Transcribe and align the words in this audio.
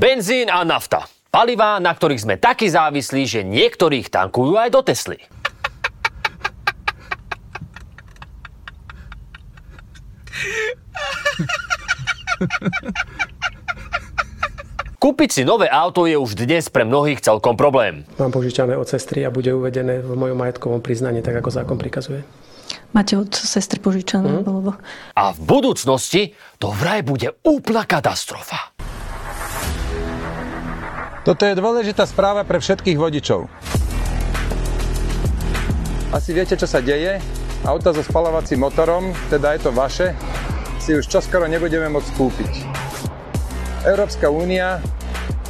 Benzín 0.00 0.48
a 0.48 0.64
nafta. 0.64 1.04
Palivá, 1.28 1.76
na 1.76 1.92
ktorých 1.92 2.24
sme 2.24 2.40
takí 2.40 2.72
závislí, 2.72 3.28
že 3.28 3.44
niektorých 3.44 4.08
tankujú 4.08 4.56
aj 4.56 4.72
do 4.72 4.80
Tesly. 4.80 5.20
Kúpiť 14.96 15.28
si 15.36 15.44
nové 15.44 15.68
auto 15.68 16.08
je 16.08 16.16
už 16.16 16.32
dnes 16.32 16.72
pre 16.72 16.88
mnohých 16.88 17.20
celkom 17.20 17.60
problém. 17.60 18.08
Mám 18.16 18.32
požičané 18.32 18.80
od 18.80 18.88
sestry 18.88 19.28
a 19.28 19.30
bude 19.30 19.52
uvedené 19.52 20.00
v 20.00 20.16
mojom 20.16 20.40
majetkovom 20.40 20.80
priznaní, 20.80 21.20
tak 21.20 21.44
ako 21.44 21.52
zákon 21.52 21.76
prikazuje. 21.76 22.24
Máte 22.96 23.20
od 23.20 23.36
sestry 23.36 23.76
požičané? 23.84 24.40
Mm. 24.40 24.48
Alebo... 24.48 24.80
A 25.12 25.36
v 25.36 25.40
budúcnosti 25.44 26.32
to 26.56 26.72
vraj 26.72 27.04
bude 27.04 27.36
úplná 27.44 27.84
katastrofa. 27.84 28.79
Toto 31.30 31.46
je 31.46 31.54
dôležitá 31.54 32.10
správa 32.10 32.42
pre 32.42 32.58
všetkých 32.58 32.98
vodičov. 32.98 33.46
Asi 36.10 36.34
viete, 36.34 36.58
čo 36.58 36.66
sa 36.66 36.82
deje? 36.82 37.22
Auta 37.62 37.94
so 37.94 38.02
spalovacím 38.02 38.66
motorom, 38.66 39.14
teda 39.30 39.54
je 39.54 39.62
to 39.62 39.70
vaše, 39.70 40.10
si 40.82 40.90
už 40.98 41.06
čoskoro 41.06 41.46
nebudeme 41.46 41.86
môcť 41.86 42.10
kúpiť. 42.18 42.52
Európska 43.86 44.26
únia 44.26 44.82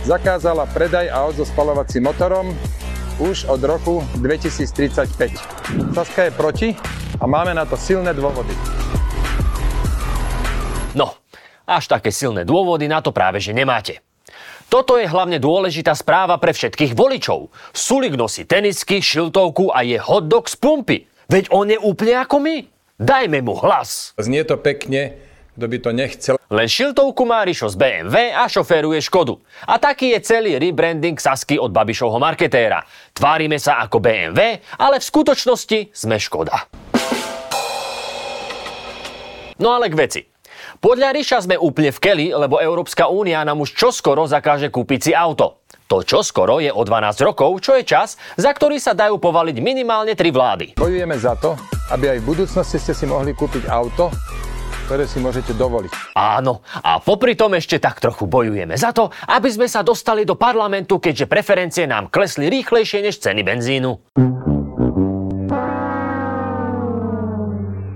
zakázala 0.04 0.68
predaj 0.68 1.08
aut 1.16 1.40
so 1.40 1.48
spalovacím 1.48 2.12
motorom 2.12 2.52
už 3.16 3.48
od 3.48 3.64
roku 3.64 4.04
2035. 4.20 5.96
Saska 5.96 6.28
je 6.28 6.32
proti 6.36 6.68
a 7.16 7.24
máme 7.24 7.56
na 7.56 7.64
to 7.64 7.80
silné 7.80 8.12
dôvody. 8.12 8.52
No, 10.92 11.16
až 11.64 11.88
také 11.88 12.12
silné 12.12 12.44
dôvody 12.44 12.84
na 12.84 13.00
to 13.00 13.16
práve 13.16 13.40
že 13.40 13.56
nemáte. 13.56 14.04
Toto 14.70 14.94
je 14.94 15.10
hlavne 15.10 15.42
dôležitá 15.42 15.98
správa 15.98 16.38
pre 16.38 16.54
všetkých 16.54 16.94
voličov. 16.94 17.50
Sulik 17.74 18.14
nosí 18.14 18.46
tenisky, 18.46 19.02
šiltovku 19.02 19.74
a 19.74 19.82
je 19.82 19.98
hotdog 19.98 20.46
z 20.46 20.54
pumpy. 20.62 20.98
Veď 21.26 21.50
on 21.50 21.74
je 21.74 21.78
úplne 21.82 22.14
ako 22.22 22.38
my. 22.38 22.70
Dajme 22.94 23.42
mu 23.42 23.58
hlas. 23.58 24.14
Znie 24.14 24.46
to 24.46 24.54
pekne, 24.62 25.18
kto 25.58 25.66
by 25.66 25.78
to 25.82 25.90
nechcel. 25.90 26.34
Len 26.46 26.70
šiltovku 26.70 27.26
má 27.26 27.42
Rišo 27.42 27.66
z 27.66 27.82
BMW 27.82 28.30
a 28.30 28.46
šoféruje 28.46 29.02
Škodu. 29.02 29.42
A 29.66 29.82
taký 29.82 30.14
je 30.14 30.22
celý 30.22 30.54
rebranding 30.54 31.18
Sasky 31.18 31.58
od 31.58 31.74
Babišovho 31.74 32.22
marketéra. 32.22 32.86
Tvárime 33.10 33.58
sa 33.58 33.82
ako 33.82 33.98
BMW, 33.98 34.62
ale 34.78 35.02
v 35.02 35.04
skutočnosti 35.10 35.90
sme 35.90 36.14
Škoda. 36.14 36.70
No 39.58 39.74
ale 39.74 39.90
k 39.90 39.98
veci. 39.98 40.29
Podľa 40.80 41.12
Ríša 41.12 41.44
sme 41.44 41.60
úplne 41.60 41.92
v 41.92 42.00
keli, 42.00 42.26
lebo 42.32 42.56
Európska 42.56 43.12
únia 43.12 43.44
nám 43.44 43.60
už 43.60 43.76
čoskoro 43.76 44.24
zakáže 44.24 44.72
kúpiť 44.72 45.00
si 45.04 45.12
auto. 45.12 45.60
To 45.92 46.00
čoskoro 46.00 46.56
je 46.56 46.72
o 46.72 46.80
12 46.80 47.20
rokov, 47.20 47.60
čo 47.60 47.76
je 47.76 47.84
čas, 47.84 48.16
za 48.40 48.48
ktorý 48.48 48.80
sa 48.80 48.96
dajú 48.96 49.20
povaliť 49.20 49.60
minimálne 49.60 50.16
tri 50.16 50.32
vlády. 50.32 50.80
Bojujeme 50.80 51.20
za 51.20 51.36
to, 51.36 51.52
aby 51.92 52.16
aj 52.16 52.24
v 52.24 52.28
budúcnosti 52.32 52.80
ste 52.80 52.96
si 52.96 53.04
mohli 53.04 53.36
kúpiť 53.36 53.68
auto, 53.68 54.08
ktoré 54.88 55.04
si 55.04 55.20
môžete 55.20 55.52
dovoliť. 55.52 56.16
Áno, 56.16 56.64
a 56.80 56.96
popri 56.96 57.36
tom 57.36 57.52
ešte 57.60 57.76
tak 57.76 58.00
trochu 58.00 58.24
bojujeme 58.24 58.72
za 58.72 58.96
to, 58.96 59.12
aby 59.28 59.52
sme 59.52 59.68
sa 59.68 59.84
dostali 59.84 60.24
do 60.24 60.32
parlamentu, 60.32 60.96
keďže 60.96 61.28
preferencie 61.28 61.84
nám 61.84 62.08
klesli 62.08 62.48
rýchlejšie 62.48 63.04
než 63.04 63.20
ceny 63.20 63.44
benzínu. 63.44 64.16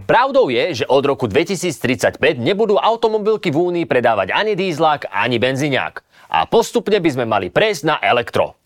Pravdou 0.05 0.52
je, 0.52 0.84
že 0.84 0.84
od 0.84 1.00
roku 1.00 1.24
2035 1.24 2.20
nebudú 2.36 2.77
automobilky 2.77 3.48
v 3.48 3.72
Únii 3.72 3.86
predávať 3.88 4.36
ani 4.36 4.52
dízlak, 4.52 5.08
ani 5.08 5.41
benziňák. 5.41 5.94
A 6.28 6.44
postupne 6.44 7.00
by 7.00 7.09
sme 7.09 7.25
mali 7.25 7.48
prejsť 7.48 7.82
na 7.88 7.97
elektro. 8.04 8.60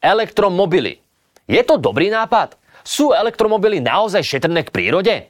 Elektromobily. 0.00 1.04
Je 1.44 1.60
to 1.60 1.76
dobrý 1.76 2.08
nápad? 2.08 2.56
Sú 2.80 3.12
elektromobily 3.12 3.84
naozaj 3.84 4.24
šetrné 4.24 4.64
k 4.64 4.72
prírode? 4.72 5.28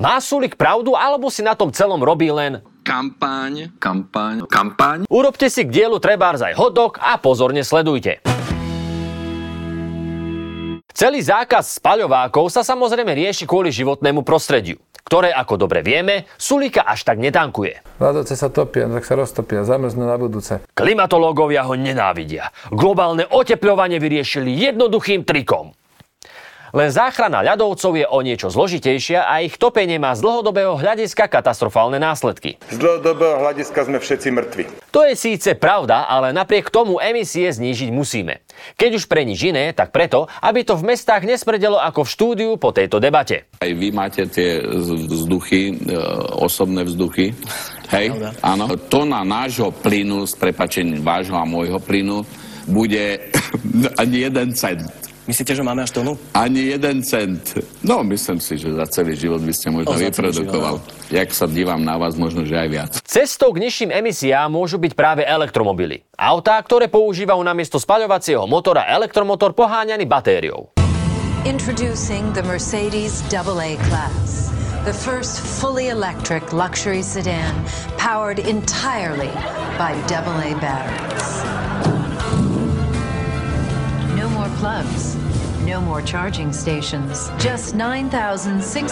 Má 0.00 0.16
Sulik 0.24 0.56
pravdu, 0.56 0.96
alebo 0.96 1.28
si 1.28 1.44
na 1.44 1.52
tom 1.52 1.68
celom 1.76 2.00
robí 2.00 2.32
len 2.32 2.64
kampaň, 2.80 3.68
kampaň, 3.76 4.48
kampaň? 4.48 4.98
Urobte 5.12 5.52
si 5.52 5.68
k 5.68 5.70
dielu 5.70 6.00
trebárs 6.00 6.40
aj 6.40 6.56
hotdog 6.56 6.96
a 6.96 7.20
pozorne 7.20 7.60
sledujte. 7.60 8.24
Celý 11.00 11.24
zákaz 11.24 11.80
spaľovákov 11.80 12.52
sa 12.52 12.60
samozrejme 12.60 13.16
rieši 13.16 13.48
kvôli 13.48 13.72
životnému 13.72 14.20
prostrediu, 14.20 14.76
ktoré, 15.08 15.32
ako 15.32 15.64
dobre 15.64 15.80
vieme, 15.80 16.28
Sulika 16.36 16.84
až 16.84 17.08
tak 17.08 17.16
netankuje. 17.16 17.80
Ľadovce 17.96 18.36
sa 18.36 18.52
topia, 18.52 18.84
tak 18.84 19.08
sa 19.08 19.16
roztopia, 19.16 19.64
zamrznú 19.64 20.04
na 20.04 20.20
budúce. 20.20 20.60
Klimatológovia 20.76 21.64
ho 21.64 21.72
nenávidia. 21.72 22.52
Globálne 22.68 23.24
oteplovanie 23.32 23.96
vyriešili 23.96 24.52
jednoduchým 24.52 25.24
trikom. 25.24 25.72
Len 26.70 26.88
záchrana 26.94 27.42
ľadovcov 27.42 27.98
je 27.98 28.06
o 28.06 28.18
niečo 28.22 28.46
zložitejšia 28.46 29.26
a 29.26 29.42
ich 29.42 29.58
topenie 29.58 29.98
má 29.98 30.14
z 30.14 30.22
dlhodobého 30.22 30.78
hľadiska 30.78 31.26
katastrofálne 31.26 31.98
následky. 31.98 32.62
Z 32.70 32.78
dlhodobého 32.78 33.42
hľadiska 33.42 33.90
sme 33.90 33.98
všetci 33.98 34.28
mŕtvi. 34.30 34.64
To 34.94 35.02
je 35.02 35.18
síce 35.18 35.50
pravda, 35.58 36.06
ale 36.06 36.30
napriek 36.30 36.70
tomu 36.70 37.02
emisie 37.02 37.50
znížiť 37.50 37.90
musíme. 37.90 38.46
Keď 38.78 38.90
už 39.02 39.04
pre 39.10 39.26
nič 39.26 39.42
iné, 39.42 39.74
tak 39.74 39.90
preto, 39.90 40.30
aby 40.42 40.62
to 40.62 40.78
v 40.78 40.94
mestách 40.94 41.26
nesmrdelo 41.26 41.78
ako 41.82 42.06
v 42.06 42.12
štúdiu 42.14 42.50
po 42.54 42.70
tejto 42.70 43.02
debate. 43.02 43.50
Aj 43.58 43.70
vy 43.70 43.90
máte 43.90 44.30
tie 44.30 44.62
vzduchy, 44.62 45.74
e, 45.74 45.96
osobné 46.38 46.86
vzduchy. 46.86 47.34
Hej, 47.90 48.14
áno. 48.46 48.78
Tona 48.86 49.26
nášho 49.26 49.74
plynu, 49.74 50.22
s 50.22 50.38
prepačením 50.38 51.02
vášho 51.02 51.34
a 51.34 51.42
môjho 51.42 51.82
plynu, 51.82 52.22
bude 52.70 53.34
ani 54.02 54.30
jeden 54.30 54.54
cent. 54.54 55.09
Myslíte, 55.30 55.54
že 55.54 55.62
máme 55.62 55.86
až 55.86 55.94
tonu? 55.94 56.18
Ani 56.34 56.74
jeden 56.74 57.06
cent. 57.06 57.54
No, 57.86 58.02
myslím 58.02 58.42
si, 58.42 58.58
že 58.58 58.74
za 58.74 58.82
celý 58.90 59.14
život 59.14 59.38
by 59.38 59.54
ste 59.54 59.70
možno 59.70 59.94
O, 59.94 60.02
vyprodukoval. 60.02 60.82
Jak 61.06 61.30
sa 61.30 61.46
dívam 61.46 61.86
na 61.86 61.94
vás, 61.94 62.18
možno, 62.18 62.42
že 62.42 62.58
aj 62.58 62.66
viac. 62.66 62.92
Cestou 63.06 63.54
k 63.54 63.62
nižším 63.62 63.94
emisiám 63.94 64.50
môžu 64.50 64.82
byť 64.82 64.98
práve 64.98 65.22
elektromobily. 65.22 66.02
Autá, 66.18 66.58
ktoré 66.58 66.90
používajú 66.90 67.38
namiesto 67.46 67.78
spaľovacieho 67.78 68.42
motora 68.50 68.90
elektromotor 68.90 69.54
poháňaný 69.54 70.02
batériou. 70.02 70.74
Introducing 71.46 72.26
the 72.34 72.42
Mercedes 72.42 73.22
AA 73.30 73.78
class, 73.86 74.50
the 74.82 74.92
first 74.92 75.38
fully 75.38 75.94
electric 75.94 76.50
luxury 76.50 77.06
sedan 77.06 77.54
powered 78.02 78.42
entirely 78.42 79.30
by 79.78 79.94
AA 80.10 80.58
batteries. 80.58 81.28
No 84.20 84.28
more 84.36 84.52
plugs, 84.60 85.16
no 85.70 85.78
more 85.78 86.02
charging 86.02 86.50
stations, 86.50 87.30
just 87.38 87.78
9,648 87.78 88.90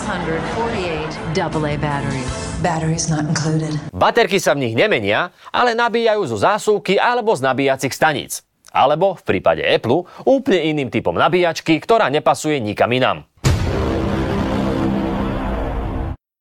AA 1.34 1.75
batteries. 1.75 2.31
Batteries 2.62 3.11
not 3.11 3.27
included. 3.27 3.75
Baterky 3.91 4.39
sa 4.39 4.55
v 4.55 4.62
nich 4.62 4.78
nemenia, 4.78 5.34
ale 5.50 5.75
nabíjajú 5.75 6.22
zo 6.31 6.38
zásuvky 6.38 6.94
alebo 6.94 7.34
z 7.34 7.43
nabíjacích 7.43 7.91
staníc. 7.91 8.47
Alebo 8.71 9.19
v 9.19 9.22
prípade 9.27 9.67
Apple 9.67 10.06
úplne 10.22 10.71
iným 10.71 10.88
typom 10.94 11.19
nabíjačky, 11.19 11.83
ktorá 11.83 12.06
nepasuje 12.15 12.62
nikam 12.62 12.94
inám. 12.94 13.27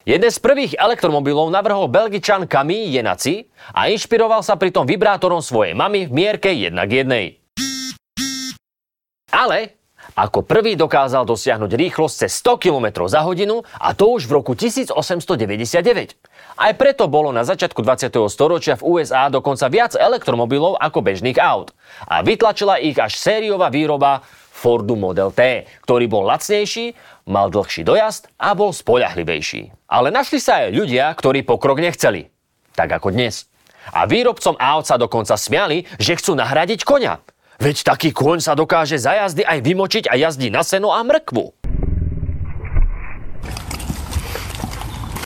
Jeden 0.08 0.32
z 0.32 0.40
prvých 0.40 0.78
elektromobilov 0.80 1.52
navrhol 1.52 1.92
belgičan 1.92 2.48
Camille 2.48 2.96
Jenaci 2.96 3.44
a 3.76 3.92
inšpiroval 3.92 4.40
sa 4.40 4.56
pritom 4.56 4.88
vibrátorom 4.88 5.44
svojej 5.44 5.76
mamy 5.76 6.08
v 6.08 6.12
mierke 6.16 6.48
1 6.54 6.72
k 6.88 6.92
1. 7.04 7.44
Ale 9.36 9.78
ako 10.14 10.46
prvý 10.46 10.80
dokázal 10.80 11.28
dosiahnuť 11.28 11.72
rýchlosť 11.74 12.16
cez 12.28 12.32
100 12.40 12.64
km 12.64 12.88
za 13.10 13.26
hodinu 13.26 13.66
a 13.82 13.92
to 13.98 14.14
už 14.14 14.30
v 14.30 14.40
roku 14.40 14.54
1899. 14.54 15.34
Aj 16.58 16.74
preto 16.74 17.10
bolo 17.12 17.36
na 17.36 17.44
začiatku 17.44 17.84
20. 17.84 18.14
storočia 18.32 18.80
v 18.80 18.86
USA 18.86 19.28
dokonca 19.28 19.68
viac 19.68 19.94
elektromobilov 19.98 20.80
ako 20.80 21.04
bežných 21.04 21.38
aut. 21.38 21.76
A 22.08 22.24
vytlačila 22.24 22.80
ich 22.80 22.98
až 22.98 23.18
sériová 23.20 23.68
výroba 23.70 24.24
Fordu 24.58 24.98
Model 24.98 25.30
T, 25.30 25.70
ktorý 25.86 26.10
bol 26.10 26.26
lacnejší, 26.26 26.98
mal 27.30 27.54
dlhší 27.54 27.86
dojazd 27.86 28.34
a 28.42 28.58
bol 28.58 28.74
spoľahlivejší. 28.74 29.86
Ale 29.86 30.10
našli 30.10 30.42
sa 30.42 30.66
aj 30.66 30.74
ľudia, 30.74 31.14
ktorí 31.14 31.46
pokrok 31.46 31.78
nechceli. 31.78 32.34
Tak 32.74 32.90
ako 32.90 33.14
dnes. 33.14 33.46
A 33.94 34.10
výrobcom 34.10 34.58
aut 34.58 34.90
sa 34.90 34.98
dokonca 34.98 35.38
smiali, 35.38 35.86
že 36.02 36.18
chcú 36.18 36.34
nahradiť 36.34 36.82
konia. 36.84 37.22
Veď 37.58 37.90
taký 37.90 38.14
kôň 38.14 38.38
sa 38.38 38.54
dokáže 38.54 39.02
za 39.02 39.18
jazdy 39.18 39.42
aj 39.42 39.60
vymočiť 39.66 40.04
a 40.10 40.14
jazdí 40.14 40.54
na 40.54 40.62
seno 40.62 40.94
a 40.94 41.02
mrkvu. 41.02 41.58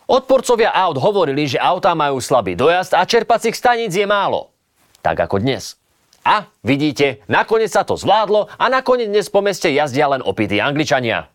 Odporcovia 0.08 0.72
aut 0.72 1.00
hovorili, 1.00 1.48
že 1.48 1.60
autá 1.60 1.92
majú 1.96 2.20
slabý 2.20 2.56
dojazd 2.56 2.96
a 2.96 3.08
čerpacích 3.08 3.56
staníc 3.56 3.96
je 3.96 4.08
málo. 4.08 4.52
Tak 5.04 5.28
ako 5.28 5.44
dnes. 5.44 5.76
A 6.24 6.48
vidíte, 6.64 7.24
nakoniec 7.28 7.72
sa 7.72 7.84
to 7.84 8.00
zvládlo 8.00 8.48
a 8.56 8.66
nakoniec 8.72 9.12
dnes 9.12 9.28
po 9.28 9.44
meste 9.44 9.72
jazdia 9.72 10.08
len 10.12 10.24
opití 10.24 10.60
Angličania. 10.60 11.32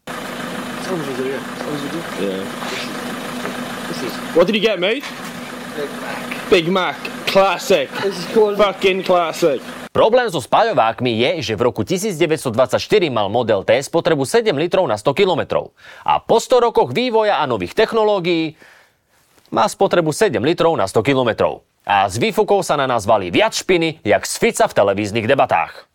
What 4.33 4.49
did 4.49 4.57
you 4.57 4.65
get, 4.65 4.81
mate? 4.81 5.05
Big 5.77 5.93
Mac. 6.01 6.21
Big 6.49 6.67
Mac. 6.73 6.99
Classic. 7.29 7.89
Fucking 8.57 9.05
classic. 9.05 9.61
Problém 9.97 10.29
so 10.29 10.45
spaľovákmi 10.45 11.25
je, 11.25 11.31
že 11.41 11.53
v 11.57 11.73
roku 11.73 11.81
1924 11.81 12.53
mal 13.09 13.33
model 13.33 13.65
T 13.65 13.81
spotrebu 13.81 14.29
7 14.29 14.53
litrov 14.53 14.85
na 14.85 15.01
100 15.01 15.17
km. 15.17 15.73
A 16.05 16.21
po 16.21 16.37
100 16.37 16.69
rokoch 16.69 16.93
vývoja 16.93 17.41
a 17.41 17.49
nových 17.49 17.73
technológií 17.73 18.61
má 19.49 19.65
spotrebu 19.65 20.13
7 20.13 20.37
litrov 20.45 20.77
na 20.77 20.85
100 20.85 21.01
km. 21.01 21.65
A 21.89 22.13
z 22.13 22.21
výfukov 22.21 22.61
sa 22.61 22.77
na 22.77 22.85
nás 22.85 23.09
valí 23.09 23.33
viac 23.33 23.57
špiny, 23.57 24.05
jak 24.05 24.29
z 24.29 24.37
Fica 24.37 24.69
v 24.69 24.77
televíznych 24.77 25.25
debatách. 25.25 25.89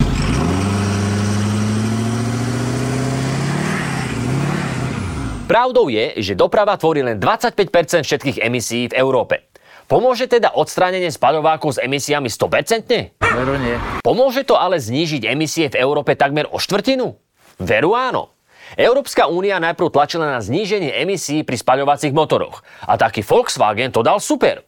Pravdou 5.45 5.93
je, 5.93 6.17
že 6.17 6.33
doprava 6.33 6.73
tvorí 6.73 7.05
len 7.05 7.21
25% 7.21 8.01
všetkých 8.01 8.41
emisí 8.41 8.89
v 8.89 8.97
Európe. 8.97 9.50
Pomôže 9.91 10.23
teda 10.31 10.55
odstránenie 10.55 11.11
spaľovákov 11.11 11.75
s 11.75 11.83
emisiami 11.83 12.31
100%? 12.31 13.19
Veru 13.19 13.59
nie. 13.59 13.75
Pomôže 13.99 14.47
to 14.47 14.55
ale 14.55 14.79
znížiť 14.79 15.27
emisie 15.27 15.67
v 15.67 15.83
Európe 15.83 16.15
takmer 16.15 16.47
o 16.47 16.63
štvrtinu? 16.63 17.11
Veru 17.59 17.91
áno. 17.91 18.31
Európska 18.79 19.27
únia 19.27 19.59
najprv 19.59 19.91
tlačila 19.91 20.31
na 20.31 20.39
zníženie 20.39 20.95
emisí 20.95 21.43
pri 21.43 21.59
spaľovacích 21.59 22.15
motoroch. 22.15 22.63
A 22.87 22.95
taký 22.95 23.19
Volkswagen 23.19 23.91
to 23.91 23.99
dal 23.99 24.23
super. 24.23 24.63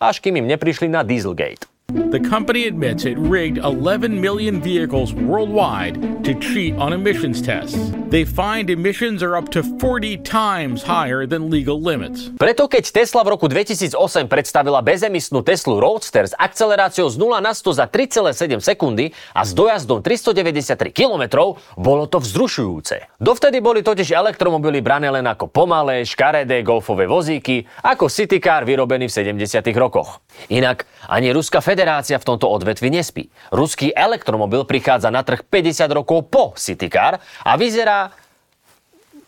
Až 0.00 0.24
kým 0.24 0.40
im 0.40 0.48
neprišli 0.48 0.88
na 0.88 1.04
Dieselgate. 1.04 1.68
The 1.96 2.20
company 2.20 2.66
admits 2.66 3.04
it 3.04 3.16
rigged 3.18 3.58
11 3.58 4.20
million 4.20 4.60
vehicles 4.60 5.14
worldwide 5.14 6.24
to 6.24 6.34
cheat 6.40 6.74
on 6.76 6.92
emissions 6.92 7.40
tests. 7.40 7.78
They 8.10 8.24
find 8.24 8.70
emissions 8.70 9.22
are 9.22 9.34
up 9.34 9.48
to 9.54 9.62
40 9.62 10.18
times 10.20 10.82
higher 10.82 11.26
than 11.26 11.50
legal 11.50 11.80
limits. 11.82 12.30
Preto 12.36 12.68
keď 12.68 12.90
Tesla 12.90 13.22
v 13.26 13.34
roku 13.34 13.46
2008 13.48 13.96
predstavila 14.26 14.82
bezemisnú 14.82 15.42
Teslu 15.46 15.78
Roadster 15.82 16.30
s 16.30 16.34
akceleráciou 16.34 17.06
z 17.10 17.16
0 17.18 17.38
na 17.38 17.54
100 17.54 17.78
za 17.78 17.86
3,7 17.90 18.60
sekundy 18.62 19.14
a 19.32 19.42
s 19.46 19.54
dojazdom 19.56 20.02
393 20.02 20.94
km, 20.94 21.54
bolo 21.80 22.06
to 22.10 22.18
vzrušujúce. 22.18 23.18
Dovtedy 23.18 23.58
boli 23.62 23.86
totiž 23.86 24.14
elektromobily 24.14 24.82
brané 24.82 25.10
len 25.10 25.26
ako 25.26 25.50
pomalé, 25.50 26.06
škaredé 26.06 26.60
golfové 26.66 27.06
vozíky, 27.10 27.66
ako 27.82 28.10
citycar 28.10 28.62
vyrobený 28.62 29.10
v 29.10 29.38
70 29.38 29.62
rokoch. 29.78 30.22
Inak 30.50 30.86
ani 31.06 31.30
Ruská 31.30 31.58
federácia 31.58 31.75
v 32.18 32.28
tomto 32.32 32.48
odvetvi 32.48 32.88
nespí. 32.88 33.28
Ruský 33.52 33.92
elektromobil 33.92 34.64
prichádza 34.64 35.12
na 35.12 35.20
trh 35.20 35.44
50 35.44 35.90
rokov 35.92 36.32
po 36.32 36.56
Citycar 36.56 37.20
a 37.44 37.52
vyzerá 37.60 38.08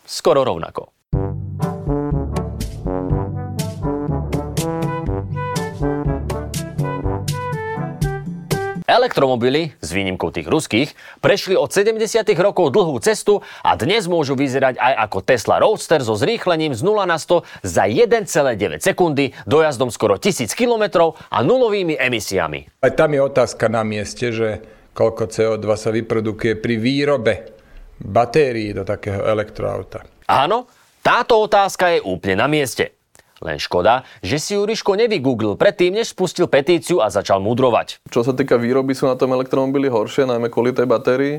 skoro 0.09 0.41
rovnako. 0.41 0.98
Elektromobily, 8.89 9.77
s 9.85 9.93
výnimkou 9.93 10.33
tých 10.33 10.49
ruských, 10.49 10.97
prešli 11.21 11.53
od 11.53 11.69
70. 11.69 12.25
rokov 12.41 12.73
dlhú 12.73 12.97
cestu 13.05 13.45
a 13.61 13.77
dnes 13.77 14.09
môžu 14.09 14.33
vyzerať 14.33 14.81
aj 14.81 14.93
ako 15.05 15.17
Tesla 15.21 15.61
Roadster 15.61 16.01
so 16.01 16.17
zrýchlením 16.17 16.73
z 16.73 16.81
0 16.81 17.05
na 17.05 17.21
100 17.21 17.45
za 17.61 17.85
1,9 17.85 18.81
sekundy, 18.81 19.37
dojazdom 19.45 19.93
skoro 19.93 20.17
1000 20.17 20.49
km 20.57 21.13
a 21.13 21.37
nulovými 21.45 22.01
emisiami. 22.01 22.81
Aj 22.81 22.89
tam 22.97 23.13
je 23.13 23.21
otázka 23.21 23.69
na 23.69 23.85
mieste, 23.85 24.33
že 24.33 24.65
koľko 24.97 25.29
CO2 25.29 25.65
sa 25.77 25.93
vyprodukuje 25.93 26.57
pri 26.57 26.75
výrobe 26.81 27.33
batérií 28.01 28.73
do 28.73 28.81
takého 28.81 29.21
elektroauta. 29.21 30.01
Áno, 30.25 30.65
táto 31.05 31.37
otázka 31.45 31.93
je 31.93 32.01
úplne 32.01 32.41
na 32.41 32.49
mieste. 32.49 32.98
Len 33.39 33.55
škoda, 33.55 34.03
že 34.19 34.35
si 34.35 34.59
Juriško 34.59 34.99
nevygooglil 34.99 35.55
predtým, 35.55 35.95
než 35.95 36.11
spustil 36.11 36.51
petíciu 36.51 36.99
a 36.99 37.07
začal 37.07 37.39
mudrovať. 37.39 38.03
Čo 38.11 38.27
sa 38.27 38.35
týka 38.35 38.59
výroby, 38.59 38.91
sú 38.91 39.07
na 39.07 39.15
tom 39.15 39.31
elektromobily 39.31 39.87
horšie, 39.87 40.27
najmä 40.27 40.51
kvôli 40.51 40.75
tej 40.75 40.87
batérii. 40.87 41.35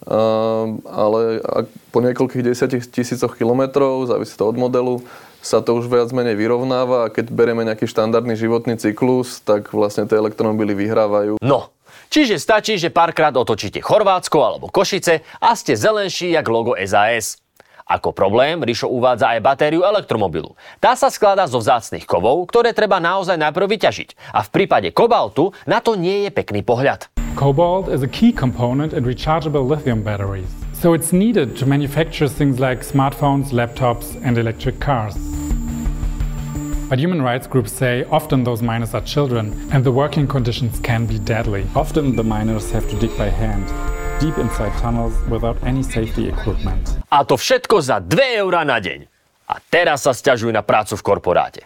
Uh, 0.00 0.80
ale 0.88 1.44
po 1.92 2.00
niekoľkých 2.00 2.40
desiatich 2.40 2.88
tisícoch 2.88 3.36
kilometrov, 3.36 4.08
závisí 4.08 4.32
to 4.32 4.48
od 4.48 4.56
modelu, 4.56 5.04
sa 5.44 5.60
to 5.60 5.76
už 5.76 5.92
viac 5.92 6.08
menej 6.12 6.40
vyrovnáva 6.40 7.08
a 7.08 7.12
keď 7.12 7.28
berieme 7.28 7.68
nejaký 7.68 7.84
štandardný 7.84 8.32
životný 8.32 8.80
cyklus, 8.80 9.44
tak 9.44 9.72
vlastne 9.76 10.08
tie 10.08 10.16
elektromobily 10.16 10.72
vyhrávajú. 10.72 11.36
No, 11.44 11.72
čiže 12.08 12.40
stačí, 12.40 12.80
že 12.80 12.88
párkrát 12.88 13.32
otočíte 13.36 13.84
Chorvátsko 13.84 14.40
alebo 14.40 14.72
Košice 14.72 15.20
a 15.36 15.52
ste 15.52 15.76
zelenší 15.76 16.32
jak 16.32 16.48
logo 16.48 16.76
SAS. 16.80 17.36
Ako 17.90 18.14
problém 18.14 18.62
Rišo 18.62 18.86
uvádza 18.86 19.34
aj 19.34 19.42
batériu 19.42 19.82
elektromobilu. 19.82 20.54
Tá 20.78 20.94
sa 20.94 21.10
skladá 21.10 21.42
zo 21.50 21.58
vzácnych 21.58 22.06
kovov, 22.06 22.46
ktoré 22.46 22.70
treba 22.70 23.02
naozaj 23.02 23.34
najprv 23.34 23.66
vyťažiť. 23.66 24.30
A 24.30 24.46
v 24.46 24.52
prípade 24.54 24.94
kobaltu 24.94 25.50
na 25.66 25.82
to 25.82 25.98
nie 25.98 26.22
je 26.22 26.30
pekný 26.30 26.62
pohľad. 26.62 27.10
Cobalt 27.34 27.90
is 27.90 28.06
a 28.06 28.10
key 28.10 28.30
component 28.30 28.94
in 28.94 29.02
rechargeable 29.02 29.66
lithium 29.66 30.06
batteries. 30.06 30.46
So 30.70 30.94
it's 30.94 31.10
needed 31.10 31.58
to 31.58 31.66
manufacture 31.66 32.30
things 32.30 32.62
like 32.62 32.86
smartphones, 32.86 33.50
laptops 33.50 34.14
and 34.22 34.38
electric 34.38 34.78
cars. 34.78 35.18
But 36.86 37.02
human 37.02 37.22
rights 37.22 37.50
groups 37.50 37.74
say 37.74 38.06
often 38.06 38.46
those 38.46 38.62
miners 38.62 38.94
are 38.94 39.02
children 39.02 39.50
and 39.74 39.82
the 39.82 39.90
working 39.90 40.30
conditions 40.30 40.78
can 40.78 41.06
be 41.10 41.18
deadly. 41.18 41.66
Often 41.74 42.14
the 42.14 42.26
miners 42.26 42.70
have 42.70 42.86
to 42.90 42.96
dig 43.02 43.10
by 43.18 43.34
hand 43.34 43.66
deep 44.20 44.36
inside 44.36 44.72
tunnels 44.78 45.16
without 45.28 45.56
any 45.64 45.82
safety 45.82 46.28
equipment. 46.28 46.99
A 47.10 47.26
to 47.26 47.34
všetko 47.34 47.82
za 47.82 47.98
2 47.98 48.38
eurá 48.38 48.62
na 48.62 48.78
deň. 48.78 49.10
A 49.50 49.58
teraz 49.66 50.06
sa 50.06 50.14
stiažujú 50.14 50.54
na 50.54 50.62
prácu 50.62 50.94
v 50.94 51.02
korporáte. 51.02 51.62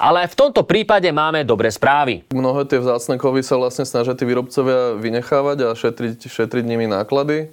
Ale 0.00 0.24
v 0.24 0.32
tomto 0.32 0.64
prípade 0.64 1.04
máme 1.12 1.44
dobré 1.44 1.68
správy. 1.68 2.24
Mnohé 2.32 2.64
tie 2.64 2.80
vzácne 2.80 3.20
kovy 3.20 3.44
sa 3.44 3.60
vlastne 3.60 3.84
snažia 3.84 4.16
tí 4.16 4.24
výrobcovia 4.24 4.96
vynechávať 4.96 5.58
a 5.68 5.76
šetriť, 5.76 6.32
šetriť 6.32 6.64
nimi 6.64 6.88
náklady. 6.88 7.52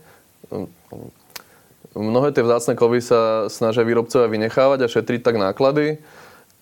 Mnohé 1.92 2.31
tie 2.31 2.48
vzácne 2.48 2.80
kovy 2.80 3.04
sa 3.04 3.51
snažia 3.51 3.83
výrobcovia 3.83 4.31
vynechávať 4.31 4.88
a 4.88 4.92
šetriť 4.92 5.19
tak 5.19 5.36
náklady. 5.36 6.00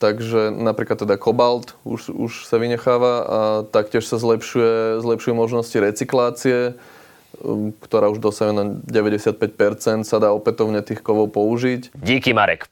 Takže 0.01 0.49
napríklad 0.53 1.05
teda 1.05 1.21
kobalt 1.21 1.77
už, 1.85 2.09
už 2.09 2.31
sa 2.49 2.57
vynecháva 2.57 3.13
a 3.21 3.39
taktiež 3.69 4.05
sa 4.05 4.17
zlepšuje, 4.17 5.01
zlepšujú 5.01 5.33
možnosti 5.37 5.73
recyklácie 5.73 6.77
ktorá 7.83 8.09
už 8.11 8.19
dosahuje 8.19 8.53
na 8.55 8.65
95%, 8.85 10.03
sa 10.03 10.17
dá 10.17 10.33
opätovne 10.33 10.81
tých 10.81 11.05
kovov 11.05 11.33
použiť. 11.33 11.93
Díky 11.93 12.33
Marek. 12.33 12.69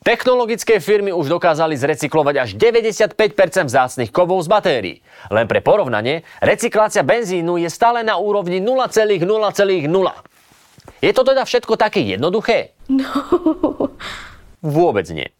Technologické 0.00 0.78
firmy 0.78 1.10
už 1.10 1.26
dokázali 1.26 1.74
zrecyklovať 1.74 2.34
až 2.38 2.50
95% 2.54 3.66
vzácnych 3.66 4.10
kovov 4.14 4.38
z 4.46 4.48
batérií. 4.48 4.96
Len 5.28 5.50
pre 5.50 5.58
porovnanie, 5.58 6.22
recyklácia 6.38 7.02
benzínu 7.02 7.58
je 7.58 7.66
stále 7.66 8.06
na 8.06 8.14
úrovni 8.14 8.62
0,0,0. 8.62 9.26
Je 11.02 11.12
to 11.12 11.22
teda 11.26 11.42
všetko 11.42 11.74
také 11.74 12.00
jednoduché? 12.06 12.78
No. 12.86 13.10
Vôbec 14.62 15.10
nie. 15.10 15.34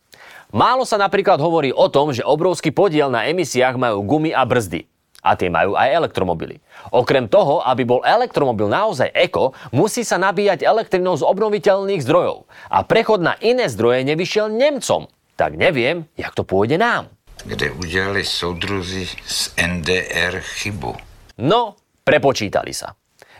Málo 0.50 0.83
sa 0.83 0.99
napríklad 0.99 1.39
hovorí 1.39 1.71
o 1.71 1.87
tom, 1.87 2.11
že 2.11 2.27
obrovský 2.27 2.75
podiel 2.75 3.11
na 3.11 3.31
emisiách 3.31 3.79
majú 3.79 4.03
gumy 4.03 4.35
a 4.35 4.43
brzdy 4.43 4.91
a 5.26 5.35
tie 5.35 5.50
majú 5.50 5.75
aj 5.75 5.90
elektromobily. 5.90 6.62
Okrem 6.95 7.26
toho, 7.26 7.59
aby 7.66 7.83
bol 7.83 8.06
elektromobil 8.06 8.71
naozaj 8.71 9.11
eko, 9.11 9.50
musí 9.75 10.06
sa 10.06 10.23
nabíjať 10.23 10.62
elektrinou 10.62 11.18
z 11.18 11.26
obnoviteľných 11.26 12.06
zdrojov. 12.06 12.47
A 12.71 12.87
prechod 12.87 13.18
na 13.18 13.35
iné 13.42 13.66
zdroje 13.66 14.06
nevyšiel 14.06 14.47
Nemcom. 14.54 15.11
Tak 15.35 15.59
neviem, 15.59 16.06
jak 16.14 16.30
to 16.38 16.47
pôjde 16.47 16.78
nám. 16.78 17.11
Kde 17.42 17.75
udiali 17.75 18.23
soudruzi 18.23 19.11
z 19.26 19.40
NDR 19.59 20.40
chybu. 20.40 20.95
No, 21.42 21.76
prepočítali 22.06 22.73
sa. 22.73 22.95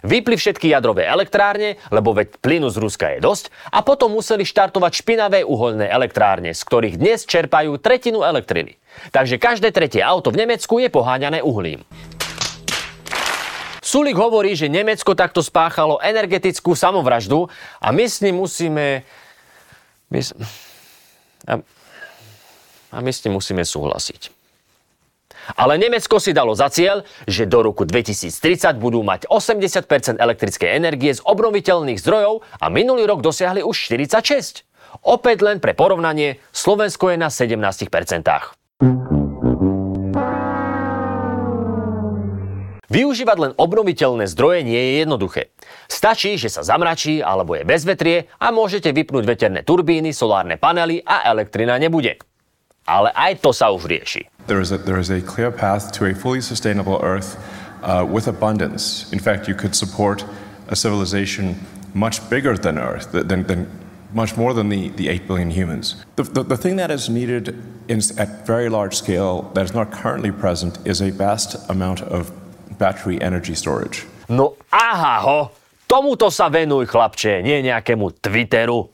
Vypli 0.05 0.37
všetky 0.37 0.69
jadrové 0.69 1.09
elektrárne, 1.09 1.81
lebo 1.89 2.13
veď 2.13 2.37
plynu 2.45 2.69
z 2.69 2.77
Ruska 2.77 3.17
je 3.17 3.25
dosť, 3.25 3.49
a 3.73 3.81
potom 3.81 4.13
museli 4.13 4.45
štartovať 4.45 4.93
špinavé 4.93 5.41
uholné 5.41 5.89
elektrárne, 5.89 6.53
z 6.53 6.61
ktorých 6.61 7.01
dnes 7.01 7.25
čerpajú 7.25 7.81
tretinu 7.81 8.21
elektriny. 8.21 8.77
Takže 9.13 9.41
každé 9.41 9.73
tretie 9.73 10.05
auto 10.05 10.29
v 10.29 10.45
Nemecku 10.45 10.77
je 10.81 10.93
poháňané 10.93 11.41
uhlím. 11.41 11.81
Sulik 13.81 14.19
hovorí, 14.19 14.59
že 14.59 14.69
Nemecko 14.69 15.15
takto 15.15 15.41
spáchalo 15.41 16.03
energetickú 16.03 16.75
samovraždu 16.75 17.47
a 17.81 17.95
my 17.95 18.05
s 18.05 18.21
ním 18.21 18.43
musíme... 18.43 19.07
My, 20.11 20.21
a, 21.47 21.53
a 22.93 22.97
my 23.01 23.11
s 23.15 23.23
ním 23.25 23.39
musíme 23.39 23.63
súhlasiť. 23.63 24.36
Ale 25.55 25.79
Nemecko 25.79 26.19
si 26.19 26.35
dalo 26.35 26.59
za 26.59 26.67
cieľ, 26.67 27.07
že 27.31 27.47
do 27.47 27.63
roku 27.63 27.87
2030 27.87 28.75
budú 28.83 29.07
mať 29.07 29.31
80% 29.31 30.19
elektrickej 30.19 30.71
energie 30.75 31.15
z 31.15 31.23
obnoviteľných 31.23 32.03
zdrojov 32.03 32.43
a 32.59 32.67
minulý 32.67 33.07
rok 33.07 33.23
dosiahli 33.23 33.63
už 33.63 33.95
46. 33.95 34.67
Opäť 35.07 35.39
len 35.47 35.63
pre 35.63 35.77
porovnanie, 35.77 36.43
Slovensko 36.51 37.15
je 37.15 37.17
na 37.21 37.31
17%. 37.31 37.87
Využívať 42.87 43.37
len 43.43 43.53
obnoviteľné 43.59 44.31
zdroje 44.31 44.63
nie 44.63 44.79
je 44.79 44.93
jednoduché. 45.03 45.51
Stačí, 45.91 46.39
že 46.39 46.47
sa 46.47 46.63
zamračí 46.63 47.19
alebo 47.19 47.59
je 47.59 47.67
bezvetrie 47.67 48.31
a 48.39 48.55
môžete 48.55 48.95
vypnúť 48.95 49.27
veterné 49.27 49.61
turbíny, 49.67 50.15
solárne 50.15 50.55
panely 50.55 51.03
a 51.03 51.27
elektrina 51.27 51.77
nebude. 51.83 52.17
Ale 52.87 53.11
aj 53.15 53.43
to 53.43 53.51
sa 53.51 53.75
už 53.75 53.91
rieši. 53.91 54.31
There 54.47 54.63
is 54.63 54.71
a, 54.71 54.79
there 54.79 54.99
is 54.99 55.11
a 55.11 55.21
clear 55.21 55.51
path 55.51 55.91
to 55.99 56.07
a 56.07 56.15
fully 56.15 56.41
sustainable 56.41 57.03
Earth 57.03 57.35
uh, 57.83 58.07
with 58.07 58.31
abundance. 58.31 59.11
In 59.13 59.19
fact, 59.19 59.49
you 59.49 59.55
could 59.55 59.75
support 59.75 60.25
a 60.69 60.77
civilization 60.77 61.59
much 61.95 62.23
bigger 62.31 62.57
than 62.57 62.79
Earth, 62.79 63.11
than, 63.11 63.43
than 63.47 63.67
much 64.13 64.37
more 64.37 64.55
than 64.55 64.69
the, 64.69 64.89
the 64.91 65.09
8 65.09 65.27
billion 65.27 65.51
humans. 65.51 66.05
The, 66.17 66.23
the, 66.23 66.43
the 66.43 66.57
thing 66.57 66.77
that 66.77 66.91
is 66.91 67.09
needed 67.09 67.55
in, 67.89 68.01
at 68.19 68.47
very 68.47 68.69
large 68.69 68.95
scale 68.95 69.51
that 69.55 69.65
is 69.65 69.75
not 69.75 69.91
currently 69.91 70.31
present 70.31 70.79
is 70.87 71.01
a 71.01 71.11
vast 71.11 71.57
amount 71.69 72.03
of 72.03 72.31
battery 72.79 73.21
energy 73.21 73.55
storage. 73.55 74.07
No 74.29 74.57
aha 74.73 75.21
ho, 75.21 75.51
tomuto 75.89 76.31
sa 76.33 76.51
venuj 76.51 76.87
chlapče, 76.91 77.43
nie 77.43 77.63
nejakému 77.63 78.19
Twitteru. 78.21 78.91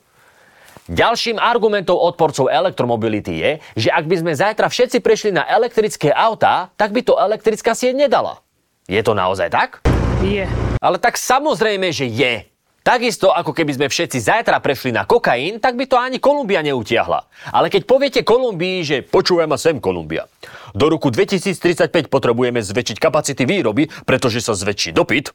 Ďalším 0.90 1.38
argumentom 1.38 1.94
odporcov 1.94 2.50
elektromobility 2.50 3.38
je, 3.38 3.50
že 3.86 3.88
ak 3.94 4.02
by 4.02 4.16
sme 4.18 4.32
zajtra 4.34 4.66
všetci 4.66 4.98
prešli 4.98 5.30
na 5.30 5.46
elektrické 5.46 6.10
autá, 6.10 6.74
tak 6.74 6.90
by 6.90 7.06
to 7.06 7.14
elektrická 7.14 7.70
sieť 7.70 7.94
nedala. 7.94 8.42
Je 8.90 8.98
to 9.06 9.14
naozaj 9.14 9.46
tak? 9.46 9.78
Je. 10.26 10.42
Ale 10.82 10.98
tak 10.98 11.14
samozrejme, 11.14 11.86
že 11.94 12.10
je. 12.10 12.50
Takisto 12.82 13.30
ako 13.30 13.54
keby 13.54 13.78
sme 13.78 13.86
všetci 13.86 14.18
zajtra 14.18 14.58
prešli 14.58 14.90
na 14.90 15.06
kokain, 15.06 15.62
tak 15.62 15.78
by 15.78 15.86
to 15.86 15.94
ani 15.94 16.18
Kolumbia 16.18 16.66
neutiahla. 16.66 17.30
Ale 17.54 17.70
keď 17.70 17.86
poviete 17.86 18.20
Kolumbii, 18.26 18.82
že 18.82 19.06
počúvaj 19.06 19.46
ma 19.46 19.54
sem 19.54 19.78
Kolumbia, 19.78 20.26
do 20.74 20.90
roku 20.90 21.14
2035 21.14 22.10
potrebujeme 22.10 22.58
zväčšiť 22.58 22.98
kapacity 22.98 23.46
výroby, 23.46 23.86
pretože 24.02 24.42
sa 24.42 24.58
zväčší 24.58 24.90
dopyt, 24.90 25.30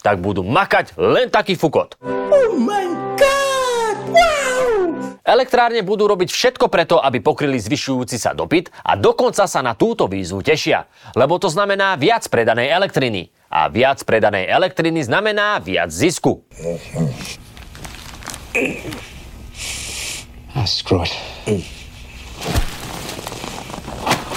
tak 0.00 0.24
budú 0.24 0.40
makať 0.40 0.96
len 0.96 1.28
taký 1.28 1.52
fukot. 1.52 2.00
Oh 2.00 2.56
my! 2.56 3.09
Elektrárne 5.30 5.86
budú 5.86 6.10
robiť 6.10 6.26
všetko 6.26 6.66
preto, 6.66 6.98
aby 6.98 7.22
pokryli 7.22 7.54
zvyšujúci 7.54 8.18
sa 8.18 8.34
dopyt 8.34 8.74
a 8.82 8.98
dokonca 8.98 9.46
sa 9.46 9.62
na 9.62 9.78
túto 9.78 10.10
výzvu 10.10 10.42
tešia, 10.42 10.90
lebo 11.14 11.38
to 11.38 11.46
znamená 11.46 11.94
viac 11.94 12.26
predanej 12.26 12.74
elektriny. 12.74 13.30
A 13.46 13.70
viac 13.70 14.02
predanej 14.02 14.50
elektriny 14.50 15.06
znamená 15.06 15.62
viac 15.62 15.94
zisku. 15.94 16.42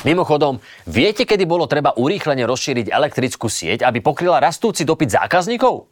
Mimochodom, 0.06 0.62
viete, 0.86 1.26
kedy 1.26 1.50
bolo 1.50 1.66
treba 1.66 1.98
urýchlene 1.98 2.46
rozšíriť 2.46 2.94
elektrickú 2.94 3.50
sieť, 3.50 3.82
aby 3.82 3.98
pokryla 3.98 4.38
rastúci 4.38 4.86
dopyt 4.86 5.10
zákazníkov? 5.10 5.90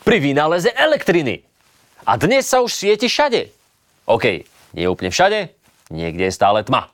Pri 0.00 0.16
vynáleze 0.16 0.72
elektriny. 0.72 1.44
A 2.08 2.16
dnes 2.16 2.48
sa 2.48 2.64
už 2.64 2.72
svieti 2.72 3.04
všade. 3.04 3.59
OK, 4.10 4.42
nie 4.74 4.90
úplne 4.90 5.14
všade, 5.14 5.54
niekde 5.94 6.26
je 6.26 6.34
stále 6.34 6.66
tma. 6.66 6.90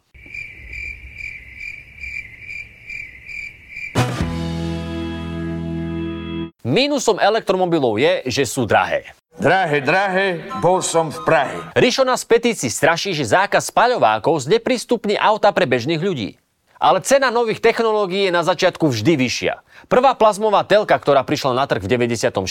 Mínusom 6.67 7.17
elektromobilov 7.17 7.97
je, 7.97 8.27
že 8.29 8.45
sú 8.45 8.69
drahé. 8.69 9.17
Drahé, 9.37 9.81
drahé, 9.81 10.27
bol 10.61 10.85
som 10.85 11.09
v 11.09 11.21
Prahe. 11.25 11.57
Rišo 11.79 12.05
nás 12.05 12.25
petícii 12.27 12.69
straší, 12.69 13.17
že 13.17 13.33
zákaz 13.33 13.69
spaľovákov 13.73 14.45
zneprístupní 14.45 15.17
auta 15.17 15.53
pre 15.57 15.65
bežných 15.65 16.03
ľudí. 16.03 16.37
Ale 16.77 17.01
cena 17.01 17.33
nových 17.33 17.65
technológií 17.65 18.29
je 18.29 18.37
na 18.37 18.45
začiatku 18.45 18.93
vždy 18.93 19.17
vyššia. 19.17 19.65
Prvá 19.89 20.13
plazmová 20.13 20.61
telka, 20.69 20.93
ktorá 20.93 21.25
prišla 21.25 21.57
na 21.57 21.65
trh 21.65 21.81
v 21.81 21.89
96. 21.89 22.45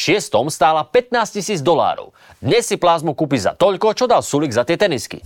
stála 0.49 0.81
15 0.81 1.37
tisíc 1.37 1.61
dolárov. 1.61 2.09
Dnes 2.41 2.65
si 2.65 2.73
plazmu 2.81 3.13
kúpi 3.13 3.37
za 3.37 3.53
toľko, 3.53 3.93
čo 3.93 4.09
dal 4.09 4.25
Sulik 4.25 4.49
za 4.49 4.65
tie 4.65 4.81
tenisky. 4.81 5.21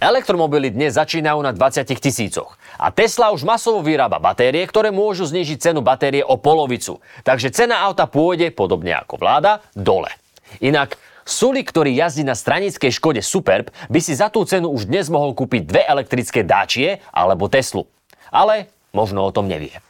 Elektromobily 0.00 0.72
dnes 0.72 0.96
začínajú 0.96 1.40
na 1.44 1.52
20 1.52 1.84
tisícoch. 2.00 2.56
A 2.80 2.88
Tesla 2.88 3.32
už 3.36 3.44
masovo 3.44 3.84
vyrába 3.84 4.16
batérie, 4.16 4.64
ktoré 4.64 4.88
môžu 4.88 5.28
znižiť 5.28 5.60
cenu 5.60 5.80
batérie 5.84 6.24
o 6.24 6.40
polovicu. 6.40 7.04
Takže 7.24 7.52
cena 7.52 7.84
auta 7.84 8.08
pôjde, 8.08 8.48
podobne 8.52 8.96
ako 8.96 9.16
vláda, 9.20 9.60
dole. 9.76 10.12
Inak 10.60 10.96
Suli, 11.24 11.64
ktorý 11.64 11.96
jazdí 11.96 12.20
na 12.20 12.36
stranickej 12.36 12.92
Škode 12.92 13.24
Superb, 13.24 13.72
by 13.88 14.00
si 14.00 14.12
za 14.12 14.28
tú 14.28 14.44
cenu 14.44 14.68
už 14.68 14.84
dnes 14.84 15.08
mohol 15.08 15.32
kúpiť 15.32 15.64
dve 15.64 15.82
elektrické 15.88 16.44
dáčie 16.44 17.00
alebo 17.16 17.48
Teslu. 17.48 17.88
Ale 18.28 18.68
možno 18.92 19.24
o 19.24 19.32
tom 19.32 19.48
nevie. 19.48 19.80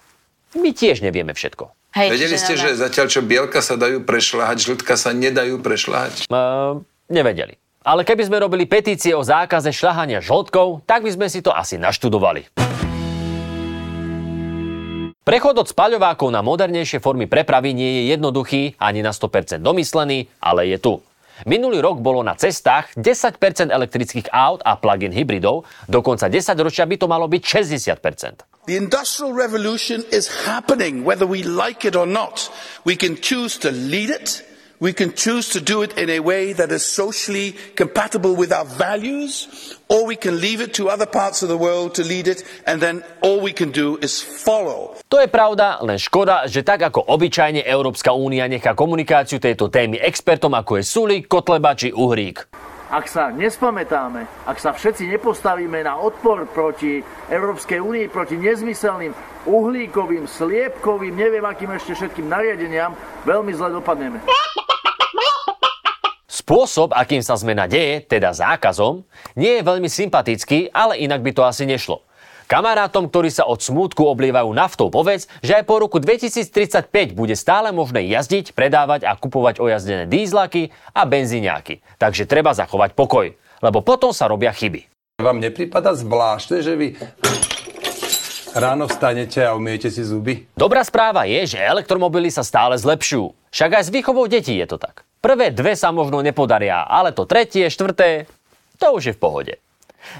My 0.54 0.70
tiež 0.70 1.02
nevieme 1.02 1.34
všetko. 1.34 1.74
Hej, 1.98 2.08
Vedeli 2.14 2.38
ste, 2.38 2.54
že 2.54 2.78
zatiaľ 2.78 3.06
čo 3.10 3.20
bielka 3.22 3.62
sa 3.62 3.74
dajú 3.74 4.06
prešľahať, 4.06 4.56
žltka 4.62 4.94
sa 4.94 5.10
nedajú 5.10 5.58
prešľahať? 5.58 6.30
Uh, 6.30 6.82
nevedeli. 7.10 7.58
Ale 7.82 8.06
keby 8.06 8.30
sme 8.30 8.38
robili 8.38 8.64
petície 8.70 9.10
o 9.14 9.26
zákaze 9.26 9.74
šľahania 9.74 10.22
žltkov, 10.22 10.86
tak 10.86 11.02
by 11.02 11.10
sme 11.10 11.26
si 11.26 11.42
to 11.42 11.50
asi 11.50 11.78
naštudovali. 11.78 12.46
Prechod 15.24 15.56
od 15.56 15.66
spaľovákov 15.66 16.28
na 16.28 16.44
modernejšie 16.44 17.00
formy 17.00 17.24
prepravy 17.24 17.72
nie 17.72 17.90
je 17.96 18.02
jednoduchý 18.12 18.76
ani 18.76 19.00
na 19.00 19.08
100% 19.08 19.56
domyslený, 19.64 20.28
ale 20.36 20.68
je 20.68 20.78
tu. 20.78 20.94
Minulý 21.42 21.82
rok 21.82 21.98
bolo 21.98 22.22
na 22.22 22.38
cestách 22.38 22.94
10% 22.94 23.74
elektrických 23.74 24.30
aut 24.30 24.62
a 24.62 24.78
plug-in 24.78 25.10
hybridov, 25.10 25.66
dokonca 25.90 26.30
10 26.30 26.54
ročia 26.62 26.86
by 26.86 26.94
to 26.94 27.10
malo 27.10 27.26
byť 27.26 27.42
60%. 27.42 28.70
The 28.70 28.78
Industrial 28.78 29.34
Revolution 29.34 30.06
is 30.14 30.30
happening, 30.46 31.02
whether 31.02 31.26
we 31.26 31.42
like 31.42 31.82
it 31.82 31.98
or 31.98 32.06
not. 32.06 32.48
We 32.86 32.94
can 32.94 33.18
choose 33.18 33.58
to 33.66 33.74
lead 33.74 34.14
it, 34.14 34.46
We 34.84 34.92
can 34.92 35.16
choose 35.16 35.48
to 35.56 35.64
do 35.64 35.80
it 35.80 35.96
in 35.96 36.12
a 36.12 36.20
way 36.20 36.52
that 36.52 36.68
is 36.68 36.84
socially 36.84 37.56
compatible 37.72 38.36
with 38.36 38.52
our 38.52 38.68
values, 38.68 39.48
or 39.88 40.04
we 40.04 40.12
can 40.12 40.36
leave 40.44 40.60
it 40.60 40.76
to 40.76 40.92
other 40.92 41.08
parts 41.08 41.40
of 41.40 41.48
the 41.48 41.56
world 41.56 41.96
to 41.96 42.04
lead 42.04 42.28
it, 42.28 42.44
and 42.68 42.84
then 42.84 43.00
all 43.24 43.40
we 43.40 43.56
can 43.56 43.72
do 43.72 43.96
is 44.04 44.20
follow. 44.20 44.92
To 45.08 45.24
je 45.24 45.28
pravda, 45.32 45.80
len 45.80 45.96
škoda, 45.96 46.44
že 46.52 46.60
tak 46.60 46.84
ako 46.84 47.00
obyčajne 47.00 47.64
Európska 47.64 48.12
únia 48.12 48.44
nechá 48.44 48.76
komunikáciu 48.76 49.40
tejto 49.40 49.72
témy 49.72 49.96
expertom 50.04 50.52
ako 50.52 50.76
je 50.76 50.84
Sulík, 50.84 51.32
Kotleba 51.32 51.72
či 51.72 51.88
Uhrík. 51.88 52.44
Ak 52.92 53.08
sa 53.08 53.32
nespamätáme, 53.32 54.44
ak 54.44 54.60
sa 54.60 54.76
všetci 54.76 55.08
nepostavíme 55.16 55.80
na 55.80 55.96
odpor 55.96 56.44
proti 56.52 57.00
Európskej 57.32 57.80
únii, 57.80 58.12
proti 58.12 58.36
nezmyselným 58.36 59.16
uhlíkovým, 59.48 60.28
sliepkovým, 60.28 61.16
neviem 61.16 61.44
akým 61.48 61.72
ešte 61.72 61.96
všetkým 61.96 62.28
nariadeniam, 62.28 62.92
veľmi 63.24 63.56
zle 63.56 63.80
dopadneme. 63.80 64.20
Spôsob, 66.44 66.92
akým 66.92 67.24
sa 67.24 67.40
zmena 67.40 67.64
deje, 67.64 68.04
teda 68.04 68.36
zákazom, 68.36 69.00
nie 69.32 69.56
je 69.56 69.62
veľmi 69.64 69.88
sympatický, 69.88 70.68
ale 70.76 71.00
inak 71.00 71.24
by 71.24 71.32
to 71.32 71.40
asi 71.40 71.64
nešlo. 71.64 72.04
Kamarátom, 72.44 73.08
ktorí 73.08 73.32
sa 73.32 73.48
od 73.48 73.64
smútku 73.64 74.04
oblievajú 74.04 74.52
naftou, 74.52 74.92
povedz, 74.92 75.24
že 75.40 75.56
aj 75.56 75.64
po 75.64 75.80
roku 75.80 75.96
2035 75.96 77.16
bude 77.16 77.32
stále 77.32 77.72
možné 77.72 78.04
jazdiť, 78.12 78.52
predávať 78.52 79.08
a 79.08 79.16
kupovať 79.16 79.56
ojazdené 79.56 80.04
dízlaky 80.04 80.68
a 80.92 81.08
benzíňáky. 81.08 81.80
Takže 81.96 82.28
treba 82.28 82.52
zachovať 82.52 82.92
pokoj, 82.92 83.32
lebo 83.64 83.80
potom 83.80 84.12
sa 84.12 84.28
robia 84.28 84.52
chyby. 84.52 84.84
Vám 85.24 85.40
nepripada 85.40 85.96
zvláštne, 85.96 86.60
že 86.60 86.76
vy 86.76 87.00
ráno 88.52 88.84
vstanete 88.84 89.40
a 89.40 89.56
umiete 89.56 89.88
si 89.88 90.04
zuby? 90.04 90.44
Dobrá 90.52 90.84
správa 90.84 91.24
je, 91.24 91.56
že 91.56 91.64
elektromobily 91.64 92.28
sa 92.28 92.44
stále 92.44 92.76
zlepšujú. 92.76 93.32
Však 93.48 93.80
aj 93.80 93.84
s 93.88 93.94
výchovou 93.96 94.28
detí 94.28 94.60
je 94.60 94.68
to 94.68 94.76
tak. 94.76 95.03
Prvé 95.24 95.48
dve 95.56 95.72
sa 95.72 95.88
možno 95.88 96.20
nepodaria, 96.20 96.84
ale 96.84 97.08
to 97.16 97.24
tretie, 97.24 97.72
štvrté, 97.72 98.28
to 98.76 98.92
už 98.92 99.08
je 99.08 99.14
v 99.16 99.22
pohode. 99.24 99.54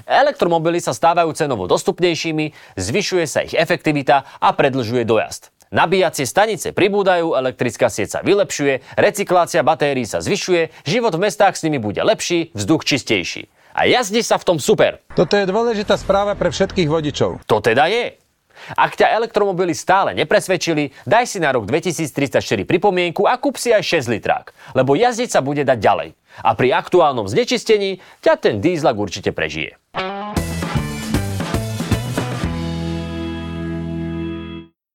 Elektromobily 0.09 0.81
sa 0.81 0.97
stávajú 0.97 1.29
cenovo 1.37 1.69
dostupnejšími, 1.69 2.73
zvyšuje 2.73 3.25
sa 3.29 3.45
ich 3.45 3.53
efektivita 3.53 4.25
a 4.41 4.49
predlžuje 4.49 5.05
dojazd. 5.05 5.53
Nabíjacie 5.69 6.25
stanice 6.25 6.73
pribúdajú, 6.73 7.37
elektrická 7.37 7.85
sieť 7.85 8.17
sa 8.17 8.19
vylepšuje, 8.25 8.97
recyklácia 8.97 9.61
batérií 9.61 10.09
sa 10.09 10.25
zvyšuje, 10.25 10.73
život 10.89 11.13
v 11.13 11.29
mestách 11.29 11.53
s 11.53 11.61
nimi 11.69 11.77
bude 11.77 12.01
lepší, 12.01 12.49
vzduch 12.57 12.81
čistejší. 12.89 13.45
A 13.77 13.85
jazdí 13.85 14.25
sa 14.25 14.41
v 14.41 14.47
tom 14.49 14.57
super. 14.57 15.05
Toto 15.13 15.37
je 15.37 15.45
dôležitá 15.45 16.01
správa 16.01 16.33
pre 16.33 16.49
všetkých 16.49 16.89
vodičov. 16.89 17.45
To 17.45 17.61
teda 17.61 17.85
je. 17.93 18.24
Ak 18.73 18.95
ťa 18.95 19.11
elektromobily 19.15 19.75
stále 19.75 20.15
nepresvedčili, 20.15 20.95
daj 21.03 21.25
si 21.27 21.37
na 21.43 21.51
rok 21.51 21.67
2034 21.67 22.41
pripomienku 22.63 23.27
a 23.27 23.35
kúp 23.35 23.59
si 23.59 23.75
aj 23.75 23.83
6 23.83 24.13
litrák, 24.15 24.55
lebo 24.77 24.95
jazdiť 24.95 25.29
sa 25.29 25.43
bude 25.43 25.67
dať 25.67 25.79
ďalej. 25.79 26.09
A 26.43 26.51
pri 26.55 26.75
aktuálnom 26.75 27.27
znečistení 27.31 28.03
ťa 28.19 28.39
ten 28.39 28.55
dízlak 28.59 28.95
určite 28.99 29.31
prežije. 29.31 29.79